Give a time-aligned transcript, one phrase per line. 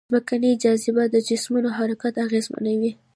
[0.11, 2.91] ځمکنۍ جاذبه د جسمونو حرکت اغېزمنوي.